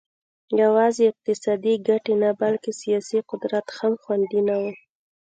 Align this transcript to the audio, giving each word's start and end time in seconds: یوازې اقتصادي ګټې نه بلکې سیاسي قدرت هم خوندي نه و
یوازې 0.61 1.03
اقتصادي 1.11 1.73
ګټې 1.87 2.13
نه 2.23 2.29
بلکې 2.41 2.71
سیاسي 2.81 3.19
قدرت 3.29 3.65
هم 3.77 3.93
خوندي 4.01 4.41
نه 4.47 4.55
و 4.61 4.63